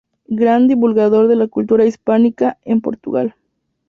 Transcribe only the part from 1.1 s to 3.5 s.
de la cultura hispánica en Portugal.